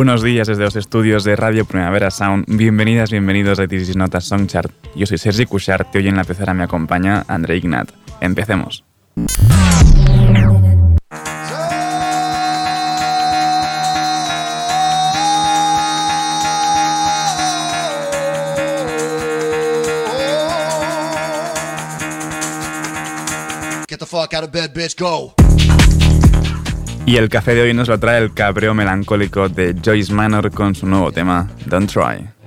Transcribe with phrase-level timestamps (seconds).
[0.00, 2.46] Buenos días desde los estudios de Radio Primavera Sound.
[2.48, 4.72] Bienvenidas, bienvenidos a This is Not Song Chart.
[4.96, 7.90] Yo soy Sergi Cushart y hoy en la pecera me acompaña André Ignat.
[8.22, 8.82] Empecemos.
[23.86, 25.34] Get the fuck out of bed, bitch, go.
[27.06, 30.74] Y el café de hoy nos lo trae el cabreo melancólico de Joyce Manor con
[30.74, 32.39] su nuevo tema, Don't Try.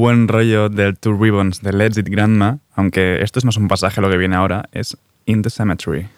[0.00, 4.16] Buen rollo del Two Ribbons de Let's Grandma, aunque esto es un pasaje lo que
[4.16, 4.96] viene ahora, es
[5.26, 6.08] In the Cemetery.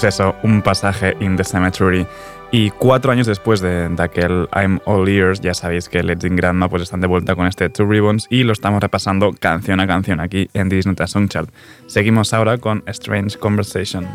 [0.00, 2.06] pues eso, un pasaje in the cemetery.
[2.50, 6.38] Y cuatro años después de, de, aquel I'm All Ears, ya sabéis que Legend and
[6.38, 9.86] Grandma pues están de vuelta con este Two Ribbons y lo estamos repasando canción a
[9.86, 11.50] canción aquí en Disney Song Chart.
[11.86, 14.06] Seguimos ahora con Strange Conversation.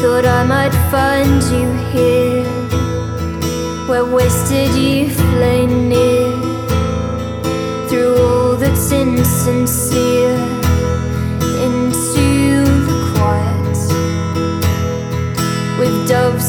[0.00, 2.44] Thought I might find you here,
[3.88, 4.04] where
[5.66, 6.32] near,
[7.88, 10.27] through all that's insincere.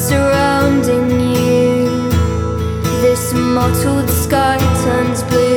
[0.09, 2.09] surrounding you.
[3.03, 5.48] This mottled sky turns blue.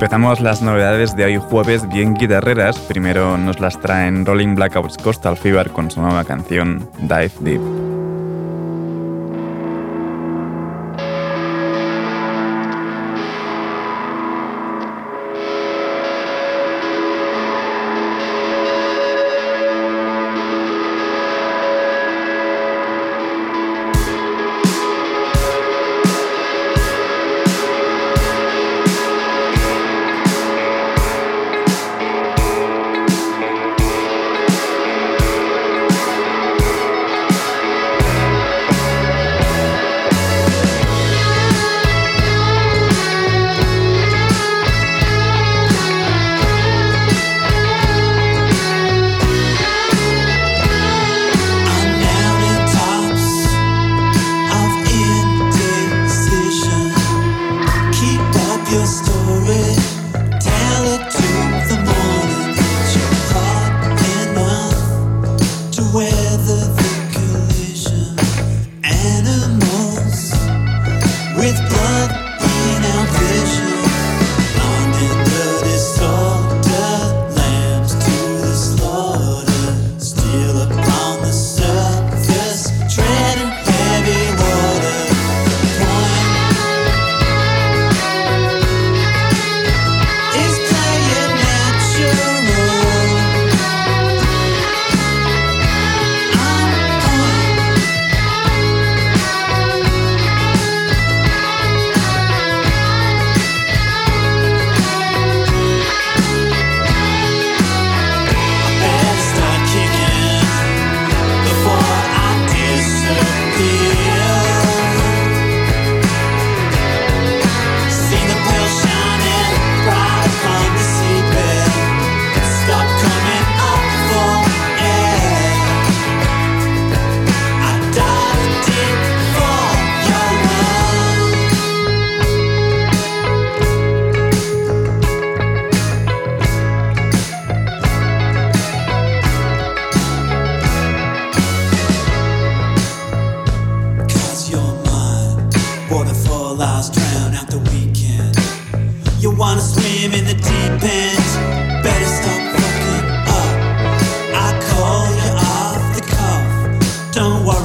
[0.00, 2.78] Empezamos las novedades de hoy jueves bien guitarreras.
[2.78, 7.79] Primero nos las traen Rolling Blackouts Coastal Fever con su nueva canción Dive Deep.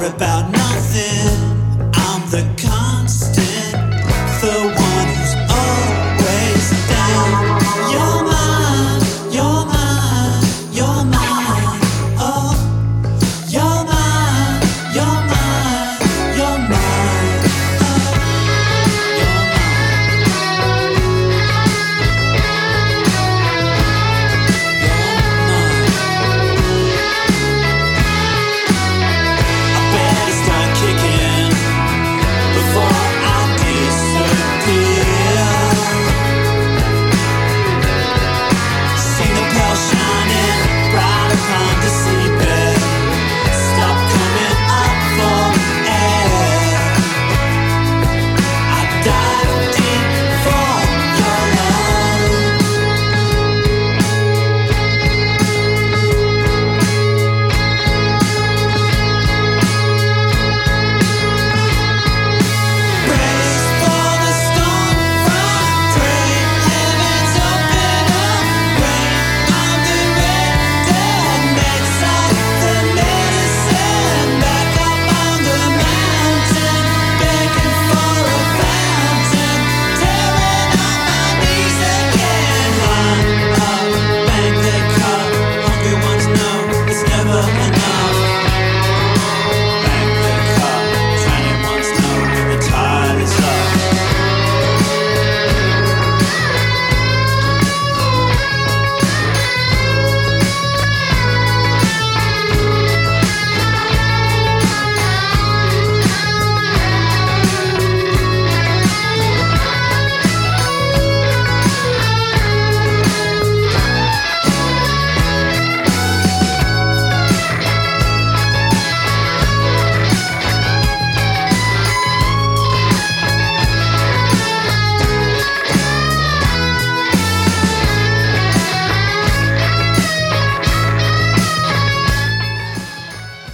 [0.05, 1.44] about nothing.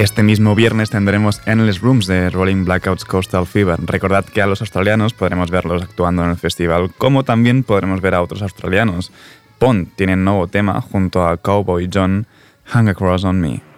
[0.01, 3.79] Este mismo viernes tendremos Endless Rooms de Rolling Blackouts Coastal Fever.
[3.86, 8.15] Recordad que a los australianos podremos verlos actuando en el festival, como también podremos ver
[8.15, 9.12] a otros australianos.
[9.60, 12.25] Pond tiene un nuevo tema junto a Cowboy John,
[12.65, 13.70] Hang Across on Me.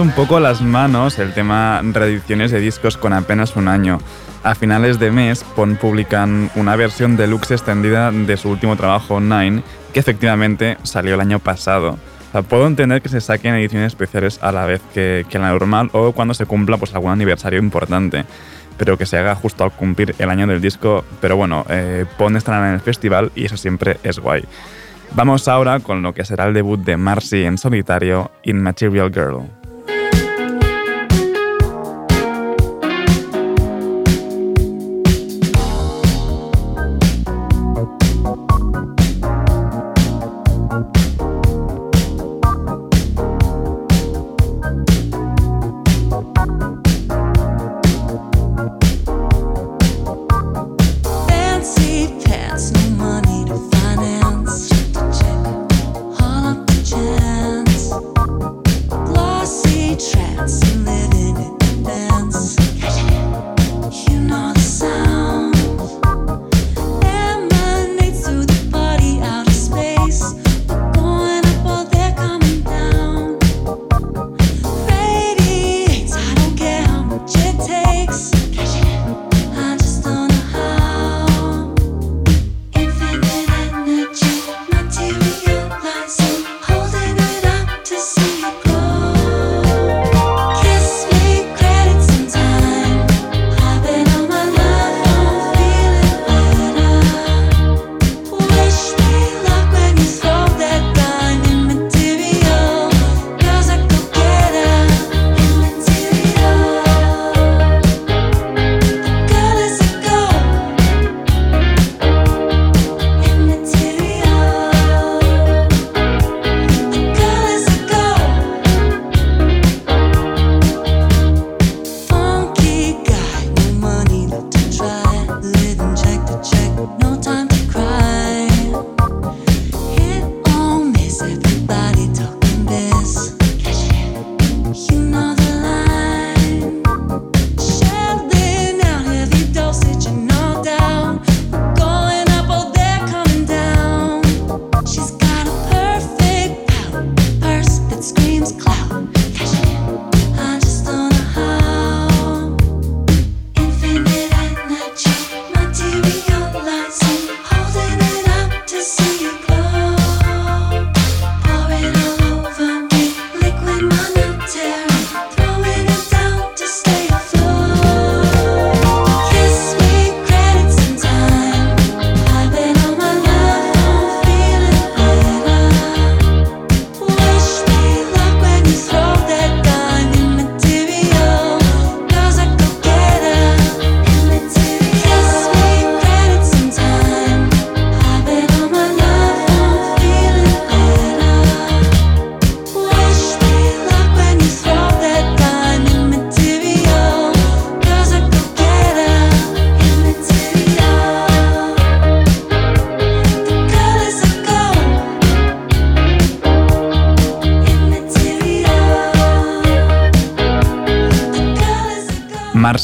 [0.00, 3.98] Un poco las manos el tema reediciones de discos con apenas un año.
[4.44, 9.62] A finales de mes, Pon publican una versión deluxe extendida de su último trabajo, Nine,
[9.92, 11.92] que efectivamente salió el año pasado.
[12.28, 15.50] O sea, puedo entender que se saquen ediciones especiales a la vez que, que la
[15.50, 18.24] normal o cuando se cumpla pues, algún aniversario importante,
[18.76, 21.04] pero que se haga justo al cumplir el año del disco.
[21.20, 24.44] Pero bueno, eh, Pon estará en el festival y eso siempre es guay.
[25.14, 29.57] Vamos ahora con lo que será el debut de Marcy en solitario, In Material Girl.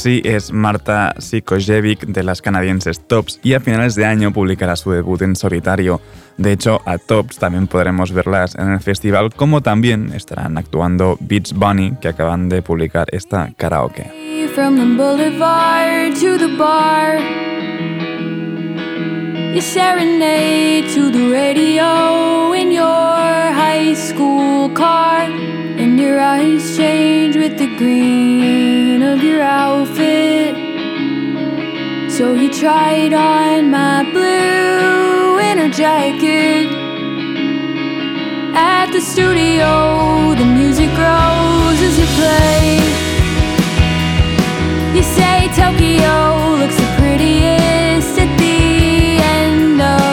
[0.05, 4.90] Marcy es Marta Sikojevic de las canadienses Tops y a finales de año publicará su
[4.90, 5.99] debut en solitario.
[6.37, 11.55] De hecho, a Tops también podremos verlas en el festival, como también estarán actuando Beach
[11.55, 14.11] Bunny, que acaban de publicar esta karaoke.
[19.55, 25.99] Boulevard to the bar, you serenade to the radio in your high school car, and
[25.99, 30.55] your eyes change with the green of your outfit.
[32.11, 36.69] So you tried on my blue winter jacket.
[38.57, 42.79] At the studio, the music grows as you play.
[44.95, 47.63] You say Tokyo looks the prettiest
[49.75, 50.04] know.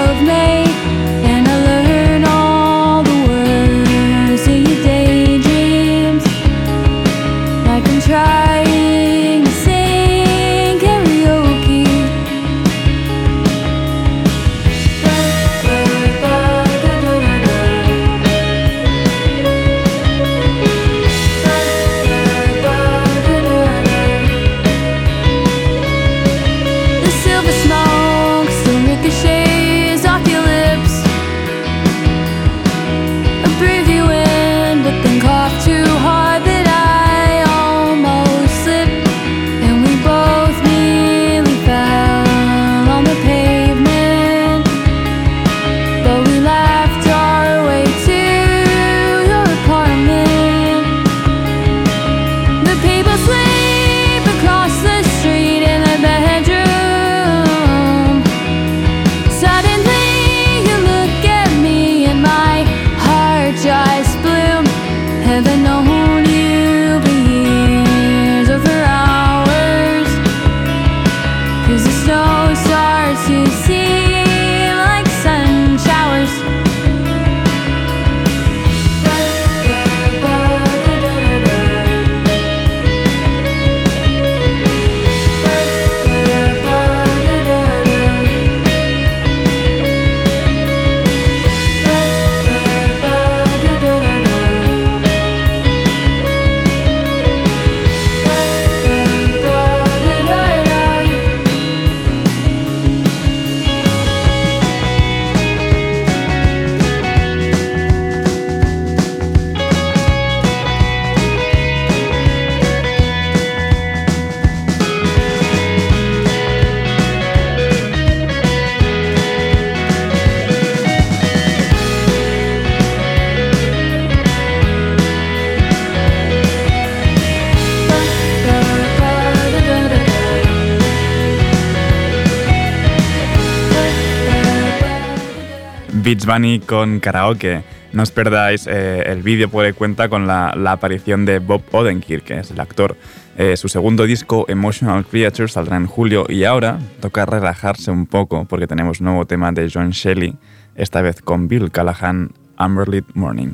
[136.03, 137.63] Beach Bunny con karaoke.
[137.93, 142.39] No os perdáis, eh, el vídeo puede cuenta con la, aparición de Bob Odenkirk, que
[142.39, 142.95] es el actor.
[143.37, 148.45] Eh, su segundo disco, Emotional Creature, saldrá en julio y ahora toca relajarse un poco
[148.45, 150.35] porque tenemos nuevo tema de John Shelley,
[150.75, 153.51] esta vez con Bill Callahan, Amberlit Morning.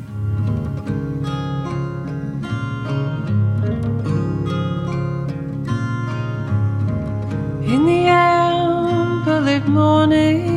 [9.67, 10.57] Morning,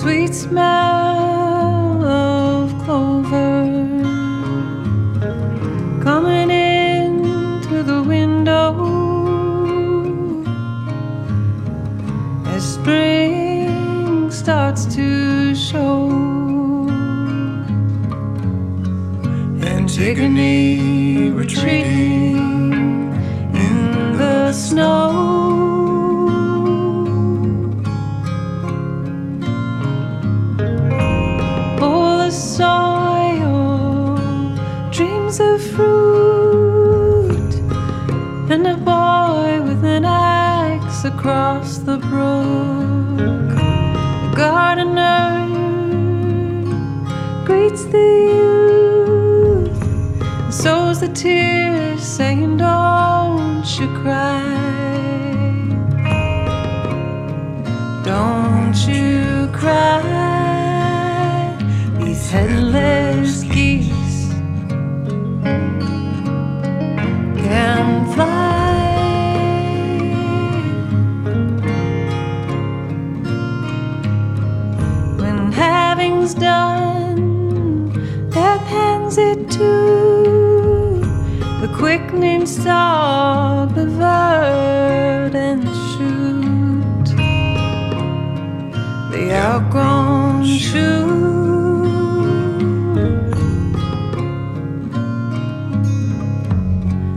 [0.00, 3.64] sweet smell of clover
[6.04, 8.74] coming in through the window
[12.44, 16.10] as spring starts to show.
[19.62, 22.36] Antigone retreating
[23.64, 25.45] in the snow.
[41.26, 43.48] Across the brook.
[44.22, 45.26] The gardener
[47.44, 49.82] greets the youth,
[50.22, 54.40] and sows the tears, saying, Don't you cry.
[58.04, 60.05] Don't you cry,
[76.26, 77.90] having's done,
[78.30, 81.00] death hands it to
[81.60, 87.06] the quickening stalk, the verdant shoot,
[89.12, 91.06] the outgrown shoot.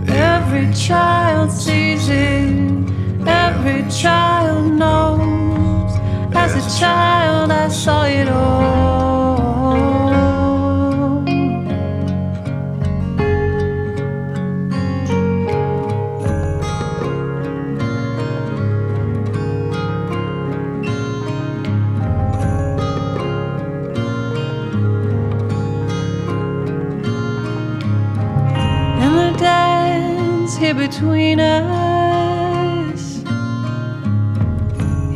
[0.08, 2.88] Every child sees it,
[3.28, 5.92] every child knows.
[6.36, 8.79] As a child, I saw it all.
[30.90, 33.18] Between us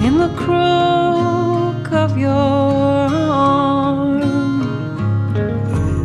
[0.05, 4.21] in the crook of your arm.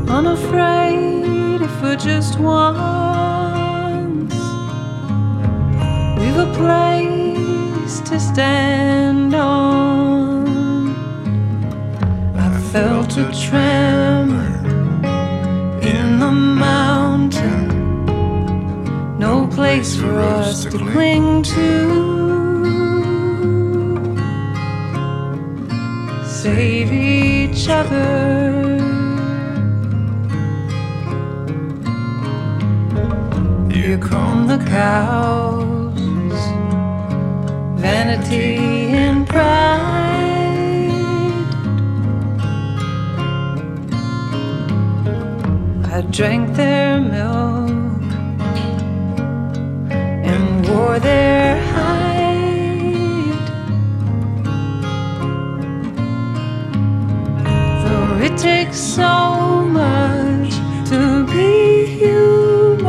[0.09, 4.33] Unafraid if for just once
[6.19, 10.49] we've a place to stand on.
[12.39, 14.08] I felt a tremor
[19.79, 21.69] place for us to cling to.
[26.27, 28.09] Save each other.
[33.73, 36.43] Here come the cows,
[37.81, 38.57] vanity
[39.05, 39.79] and pride.
[45.95, 47.58] I drank their milk
[51.01, 52.19] their hide.
[57.85, 60.55] Though it takes so much
[60.91, 62.87] to be human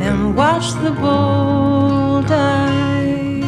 [0.00, 3.42] and watch the bull die.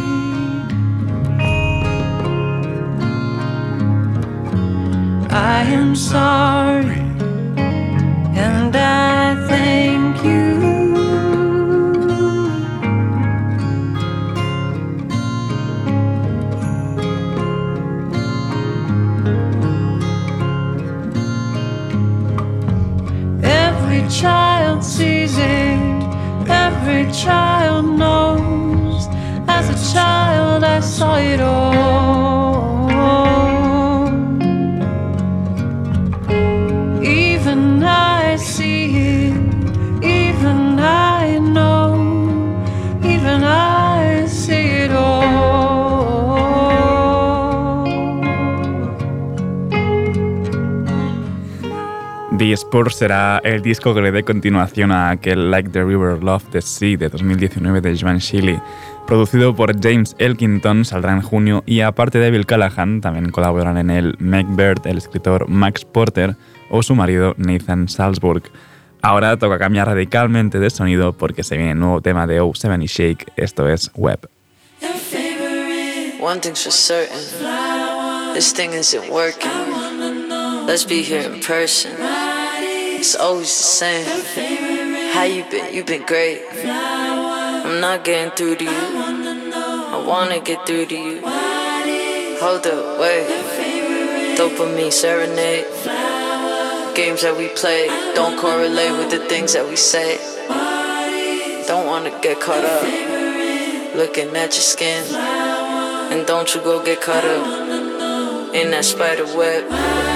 [5.30, 6.45] I am sorry
[37.82, 39.26] I see
[40.02, 41.94] even I know,
[43.02, 44.86] even I it.
[52.36, 56.44] The Spurs será el disco que le dé continuación a aquel Like the River Love
[56.50, 58.60] the Sea de 2019 de Joan Shilly.
[59.06, 63.90] Producido por James Elkington, saldrá en junio y aparte de Bill Callahan, también colaboran en
[63.90, 66.36] él Meg Bird, el escritor Max Porter
[66.70, 68.42] o su marido Nathan Salzburg.
[69.02, 72.86] Ahora toca cambiar radicalmente de sonido porque se viene un nuevo tema de O7 y
[72.86, 74.28] Shake, esto es Web.
[76.20, 77.20] One thing's for certain,
[78.34, 79.52] this thing isn't working.
[80.66, 81.92] Let's be here in person.
[82.98, 84.04] It's always the same.
[85.14, 85.72] How you been?
[85.72, 86.40] You been great.
[87.76, 88.70] I'm not getting through to you.
[88.70, 91.20] I wanna get through to you.
[92.40, 93.28] Hold up, wait.
[94.38, 95.66] Dopamine serenade.
[96.96, 100.16] Games that we play don't correlate with the things that we say.
[101.66, 102.84] Don't wanna get caught up
[103.94, 105.04] looking at your skin.
[105.14, 109.68] And don't you go get caught up in that spider web.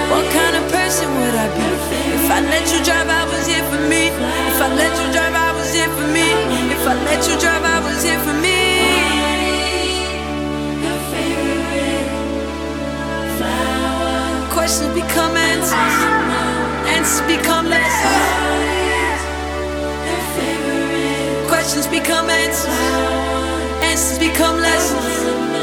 [0.09, 1.69] What kind of person would I be?
[2.17, 4.07] If I let you drive, I was here for me.
[4.49, 6.50] If I let you drive, I was here for me.
[6.81, 8.57] If I let you drive, I was here for me.
[14.49, 15.95] Questions become answers,
[16.89, 18.17] answers become lessons.
[21.47, 22.73] Questions become answers,
[23.83, 25.60] answers become lessons.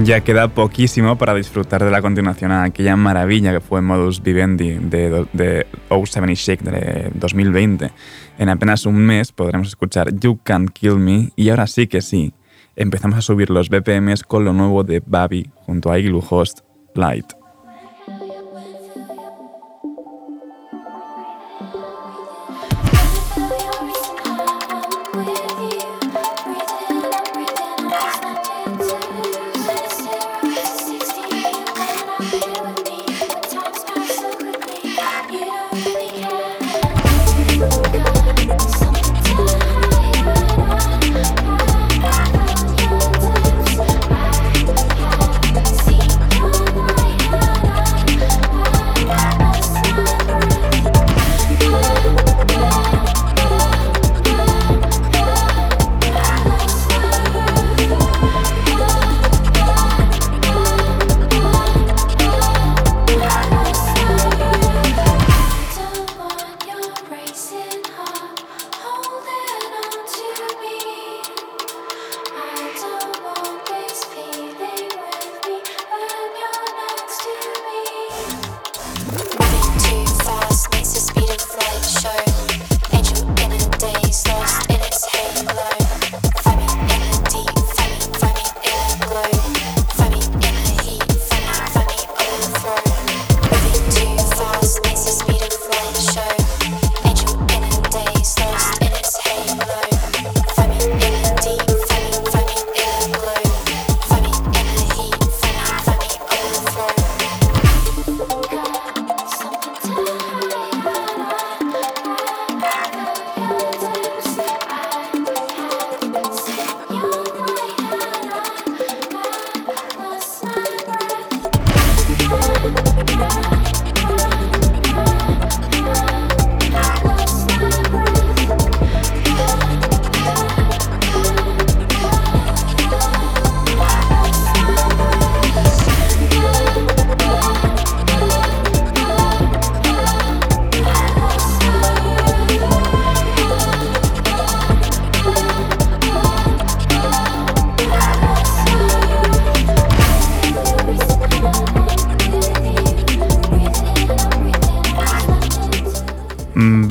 [0.00, 4.78] Ya queda poquísimo para disfrutar de la continuación a aquella maravilla que fue Modus Vivendi
[4.78, 7.90] de, de 070 Shake de 2020.
[8.38, 12.32] En apenas un mes podremos escuchar You Can't Kill Me y ahora sí que sí,
[12.74, 16.60] empezamos a subir los BPMs con lo nuevo de Babi junto a Igloo Host
[16.94, 17.41] Light.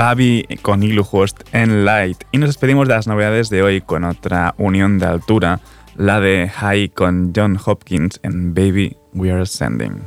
[0.02, 2.24] Babi con Igloo Host en Light.
[2.32, 5.60] Y nos despedimos de las novedades de hoy con otra unión de altura,
[5.96, 10.02] la de High con John Hopkins en Baby We Are Ascending.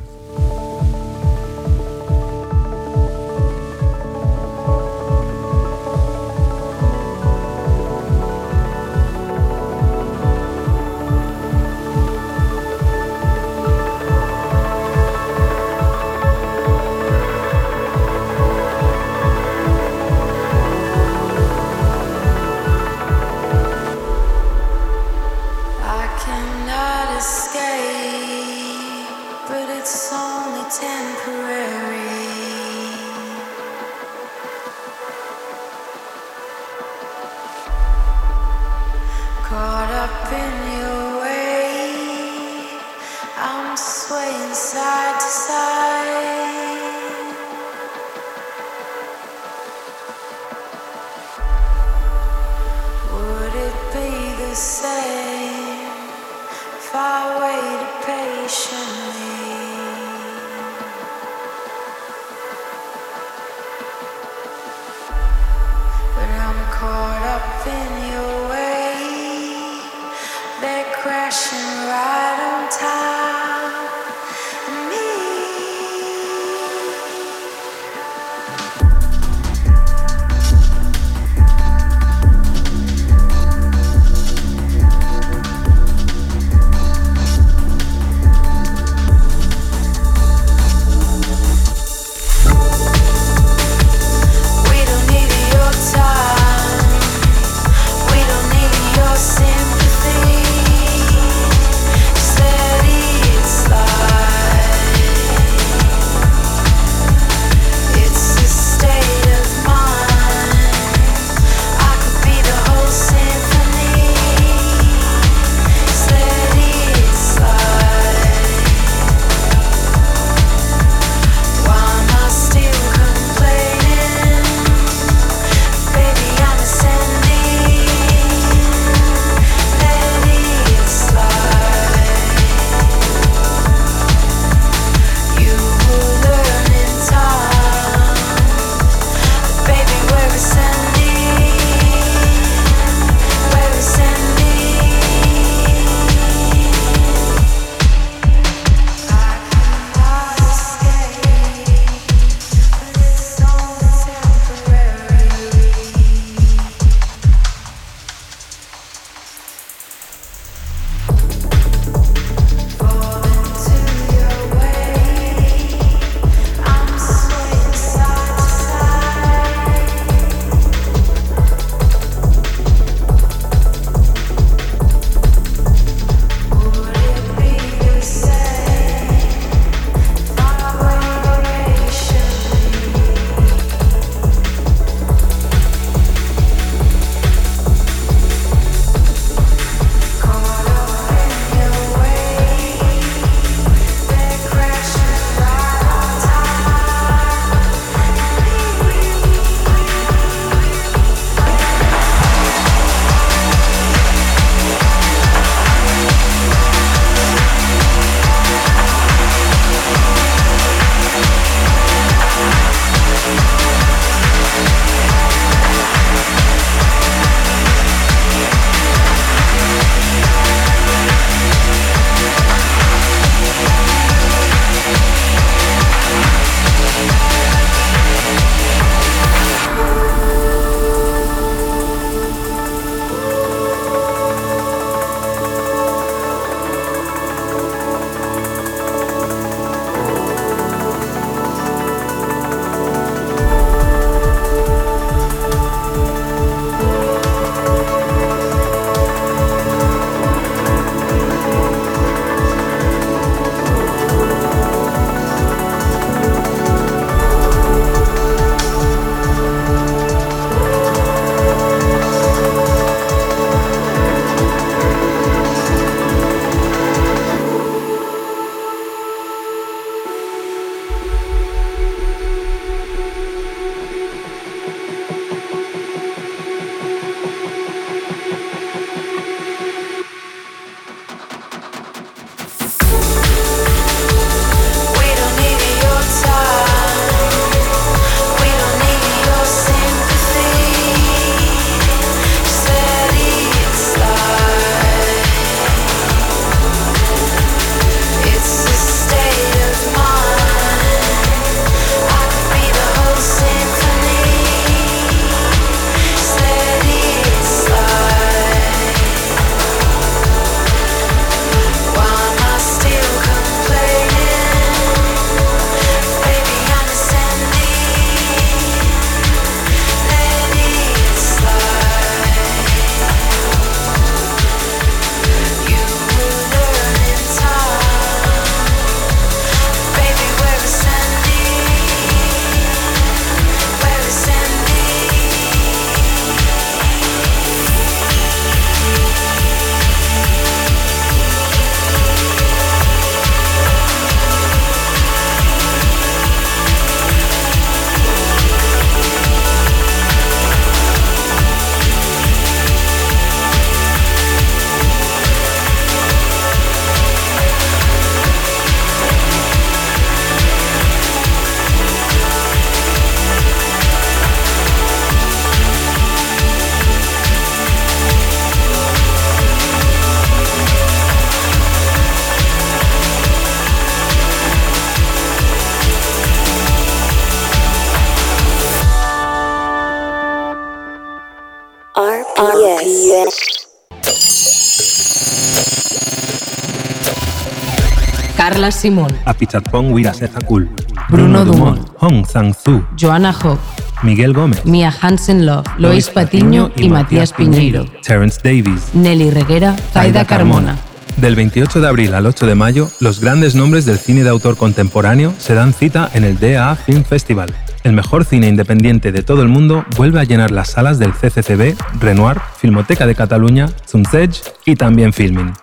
[388.71, 390.69] Simón, Apichatpong Wirasethakul,
[391.09, 393.59] Bruno Dumont, Hong Sang-Zu, Joana Hock,
[394.03, 398.93] Miguel Gómez, Mia Hansen Love, Lois Patiño y Matías Piñeiro, Terence Davies.
[398.93, 400.77] Nelly Reguera, Zaida Carmona.
[401.17, 404.57] Del 28 de abril al 8 de mayo, los grandes nombres del cine de autor
[404.57, 407.53] contemporáneo se dan cita en el DA Film Festival.
[407.85, 411.77] El mejor cine independiente de todo el mundo vuelve a llenar las salas del CCCB,
[412.01, 414.31] Renoir, Filmoteca de Cataluña, Zumzeig
[414.65, 415.53] y también Filmin.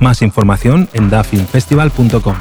[0.00, 2.36] Más información en dafilmfestival.com,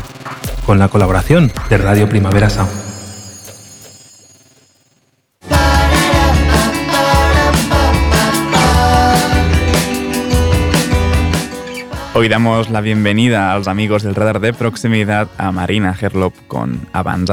[0.65, 2.69] con la colaboración de Radio Primavera Sound.
[12.13, 16.87] Hoy damos la bienvenida a los amigos del radar de proximidad a Marina Herlop con
[16.91, 17.29] Abans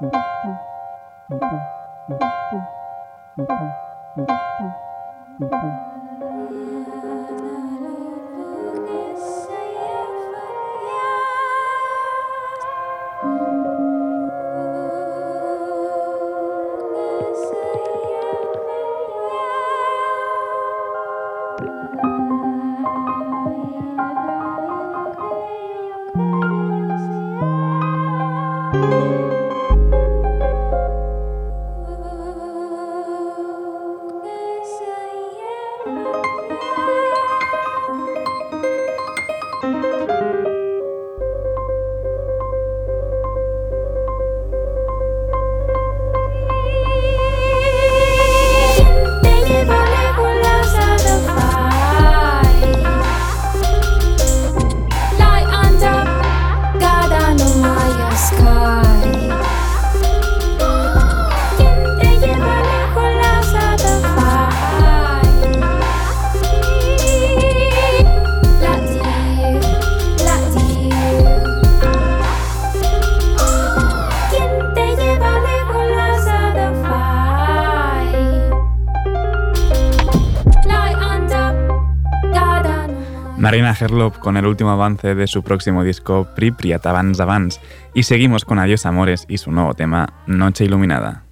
[0.00, 0.14] Thank
[3.38, 3.75] you.
[83.80, 87.60] Herlop con el último avance de su próximo disco Pripyat Avance Avance
[87.94, 91.25] y seguimos con Adiós Amores y su nuevo tema Noche Iluminada.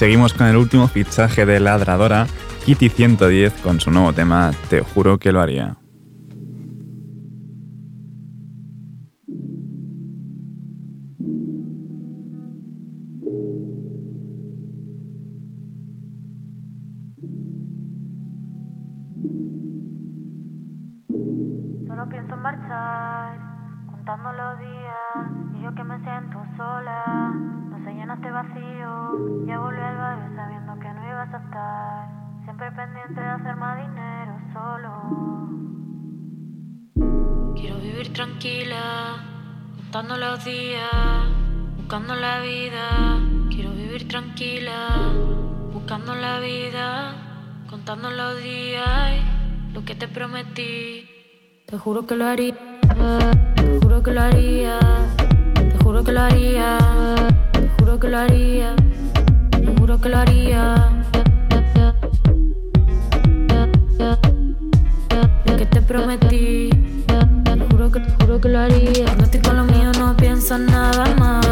[0.00, 2.26] Seguimos con el último fichaje de Ladradora,
[2.64, 5.76] Kitty 110, con su nuevo tema Te juro que lo haría.
[21.86, 23.49] Solo pienso en marchar,
[24.10, 27.32] contando los días y yo que me siento sola.
[27.70, 32.08] No se llena este vacío, ya volví al barrio sabiendo que no ibas a estar.
[32.44, 34.90] Siempre pendiente de hacer más dinero solo.
[37.54, 39.16] Quiero vivir tranquila,
[39.76, 40.90] contando los días,
[41.76, 43.18] buscando la vida.
[43.50, 44.88] Quiero vivir tranquila,
[45.72, 47.14] buscando la vida,
[47.68, 49.12] contando los días,
[49.68, 51.08] y lo que te prometí.
[51.66, 52.56] Te juro que lo haría,
[53.82, 54.78] juro que lo haría,
[55.54, 56.78] te juro que lo haría,
[57.52, 58.74] te juro que lo haría,
[59.50, 60.74] te juro que lo haría.
[65.44, 66.70] Lo que te prometí,
[67.44, 69.04] te juro que, te juro que lo haría.
[69.04, 71.46] Cuando estoy con lo mío no pienso en nada más.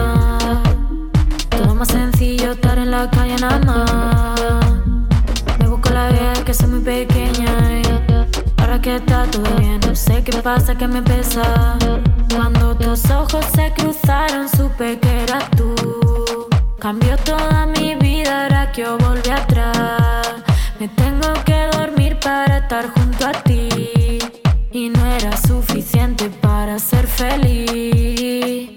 [1.50, 4.40] Todo más sencillo estar en la calle nada más.
[5.58, 9.94] Me busco la vida que soy muy pequeña y ahora que está todo bien, no
[9.94, 11.76] sé qué pasa que me pesa.
[12.34, 15.74] Cuando tus ojos se cruzaron supe que eras tú.
[16.78, 20.34] Cambió toda mi vida ahora que yo volví atrás.
[20.78, 24.18] Me tengo que dormir para estar junto a ti.
[24.70, 28.70] Y no era suficiente para ser feliz.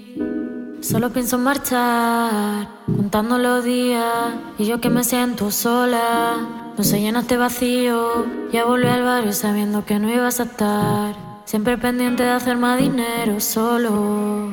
[0.80, 4.34] Solo pienso en marchar, contando los días.
[4.58, 6.36] Y yo que me siento sola,
[6.76, 8.26] no se llena este vacío.
[8.52, 11.31] Ya volví al barrio sabiendo que no ibas a estar.
[11.44, 14.50] Siempre pendiente de hacer más dinero solo.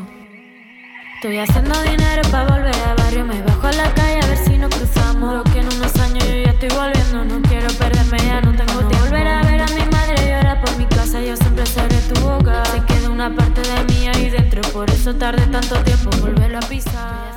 [1.15, 3.25] Estoy haciendo dinero para volver al barrio.
[3.25, 5.35] Me bajo a la calle a ver si nos cruzamos.
[5.35, 7.25] Lo que en unos años yo ya estoy volviendo.
[7.25, 9.05] No quiero perderme, ya no tengo tiempo.
[9.05, 11.21] Volver a ver a mi madre llorar por mi casa.
[11.21, 12.65] Yo siempre seré tu boca.
[12.65, 14.61] Se queda una parte de mí ahí dentro.
[14.73, 17.31] Por eso tardé tanto tiempo en volverlo a pisar.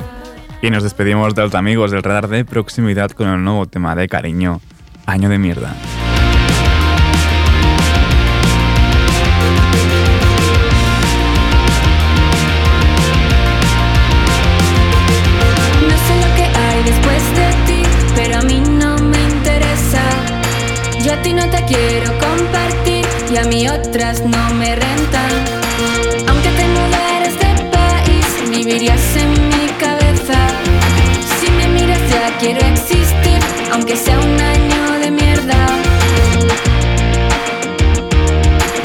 [0.61, 4.07] Y nos despedimos de los amigos del radar de proximidad con el nuevo tema de
[4.07, 4.61] cariño,
[5.05, 5.75] Año de Mierda.
[24.03, 25.31] No me rentan.
[26.27, 30.39] Aunque te mudaras de país, vivirías en mi cabeza.
[31.39, 33.39] Si me miras ya quiero existir,
[33.71, 35.55] aunque sea un año de mierda.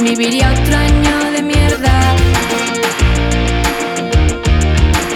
[0.00, 2.14] Viviría otro año de mierda.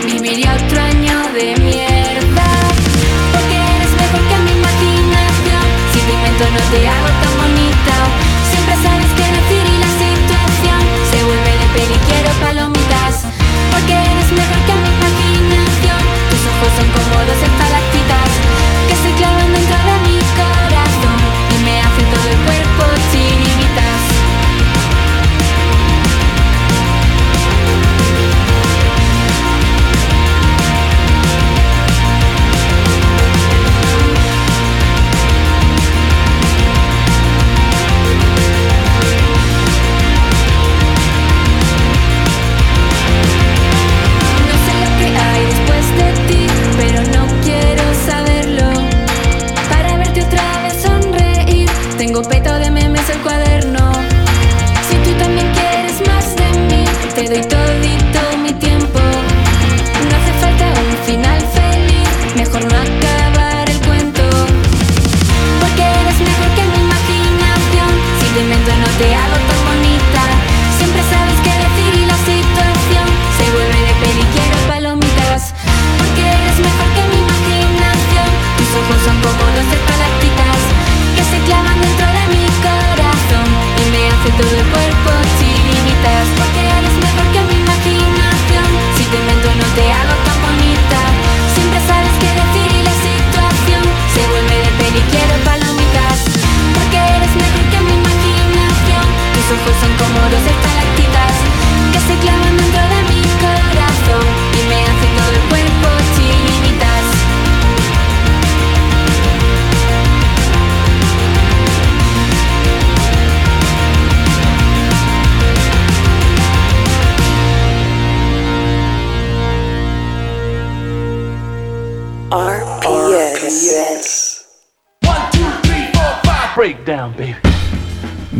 [0.05, 2.49] Viviría otro año de mierda
[3.33, 7.12] Porque eres mejor que mi imaginación Si te invento no te hago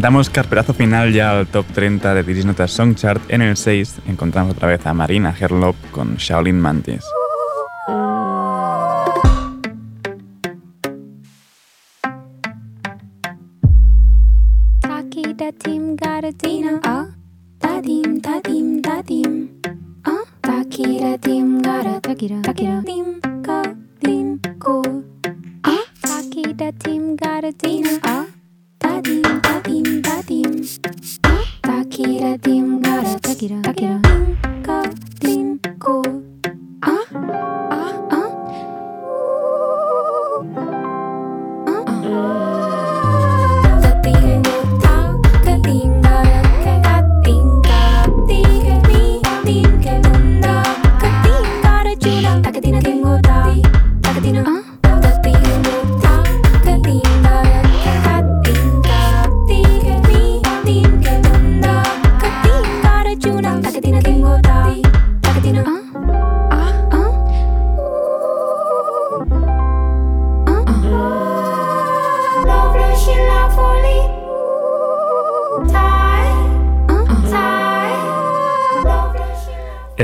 [0.03, 3.23] Damos carpetazo final ya al top 30 de This Is Not a Song Chart.
[3.29, 7.05] En el 6 encontramos otra vez a Marina Herlop con Shaolin Mantis.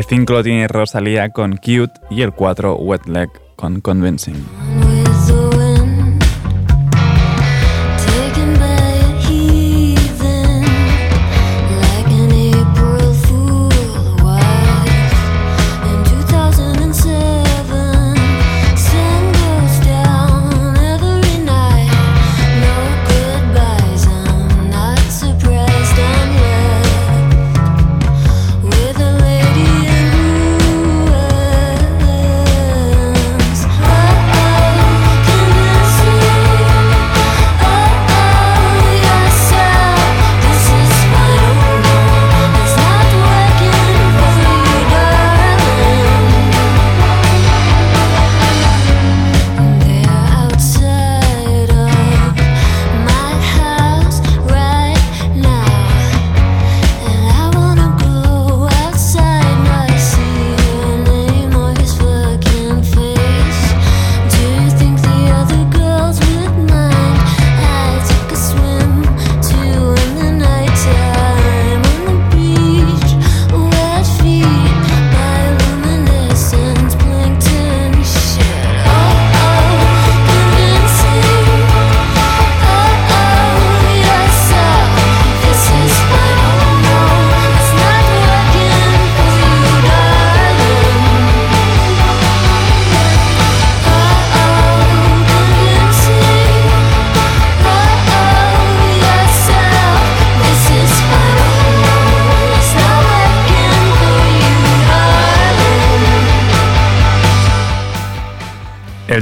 [0.09, 4.58] 5 lo tiene Rosalía con Cute y el 4 Wet Leg con Convincing.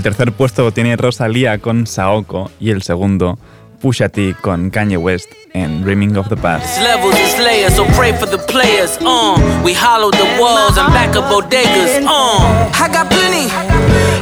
[0.07, 3.40] Tercer puesto lo tiene Rosalía con Saoko y el segundo
[3.80, 6.64] Pusha T con Kanye West en Dreaming of the Past.
[6.64, 8.98] It's levels, it's layers, so pray for the players.
[9.00, 12.07] Uh, we hollow the walls and back up bodegas.
[12.07, 13.50] Uh, I got plenty,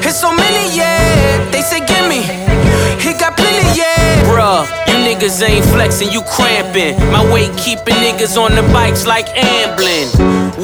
[0.00, 1.50] it's so many, yeah.
[1.52, 2.03] They say gimme, he got plenty,
[3.74, 4.22] yeah.
[4.24, 6.96] Bruh, you niggas ain't flexing, you cramping.
[7.12, 10.08] My weight keeping niggas on the bikes like ambling.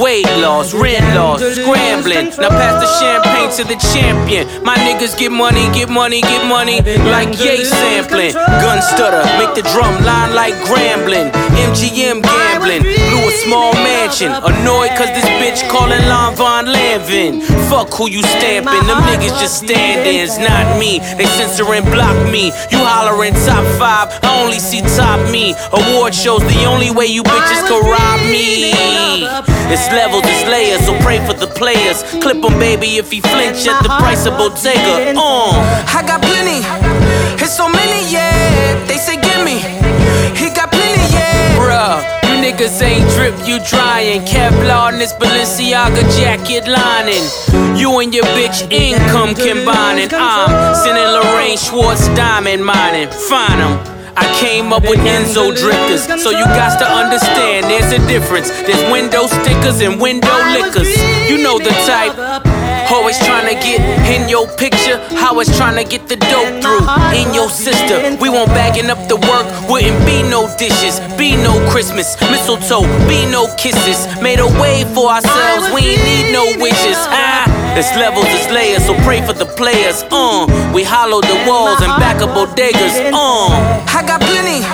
[0.00, 2.30] Weight loss, rent loss, scrambling.
[2.38, 4.46] Now pass the champagne to the champion.
[4.64, 6.80] My niggas get money, get money, get money.
[7.11, 8.32] Like yay sampling.
[8.32, 11.30] Gun stutter, make the drum line like grambling.
[11.66, 12.22] MGM
[12.61, 12.82] gambling.
[12.82, 14.32] Blew a small mansion.
[14.32, 17.42] Annoyed cause this bitch calling Lon Von Lanvin.
[17.68, 18.86] Fuck who you stamping.
[18.86, 20.98] Them niggas just stand-ins, not me.
[21.16, 22.46] They censor and block me.
[22.70, 25.54] You hollering top five, I only see top me.
[25.72, 28.72] Award shows the only way you bitches can rob me.
[29.72, 32.02] It's levels, it's layers, so pray for the players.
[32.20, 35.14] Clip 'em, baby, if he flinch at the price of Bottega.
[35.16, 35.54] Uh,
[35.94, 36.61] I got plenty,
[37.42, 38.84] it's so many, yeah.
[38.86, 39.89] They say gimme, he
[42.61, 44.20] niggas ain't drip, you drying.
[44.22, 47.24] Kevlar in this Balenciaga jacket lining.
[47.78, 50.08] You and your bitch income combining.
[50.12, 53.08] I'm sending Lorraine Schwartz diamond mining.
[53.08, 53.61] Find.
[54.16, 58.50] I came up with Enzo drifters, so you got to understand there's a difference.
[58.50, 60.92] There's window stickers and window liquors.
[61.30, 62.12] You know the type.
[62.90, 63.80] Always trying to get
[64.11, 64.76] in your picture,
[65.22, 66.82] always trying to get the dope through.
[67.12, 71.61] In your sister, we won't bagging up the work, wouldn't be no dishes, be no
[71.70, 74.07] Christmas, mistletoe, be no kisses.
[74.22, 76.97] Made a way for ourselves, we ain't need no wishes.
[77.12, 77.45] Ah,
[77.76, 80.05] it's levels, it's layers, so pray for the players.
[80.11, 83.12] Uh, we hollow the walls and back up bodegas.
[83.12, 83.51] Uh,
[83.86, 84.64] I got plenty,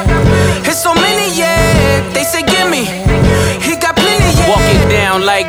[0.63, 2.13] it's It's so many, yeah.
[2.13, 2.85] They say, give me.
[3.65, 4.49] He got plenty, yeah.
[4.49, 5.49] Walk it down like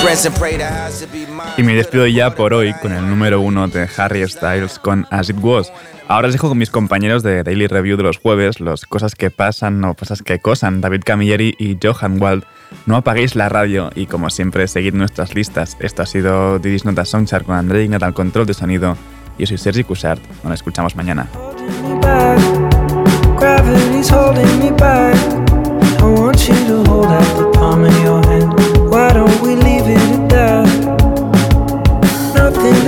[1.57, 5.29] Y me despido ya por hoy con el número uno de Harry Styles con As
[5.29, 5.71] It Was.
[6.07, 9.29] Ahora os dejo con mis compañeros de Daily Review de los jueves, los cosas que
[9.29, 12.43] pasan o cosas que cosan, David Camilleri y Johan Wald.
[12.85, 15.77] No apaguéis la radio y como siempre seguid nuestras listas.
[15.79, 18.97] Esto ha sido Didis Nota Songchart con André Ignat al control de sonido.
[19.37, 20.21] Yo soy Sergi Cushart.
[20.43, 21.27] Nos escuchamos mañana.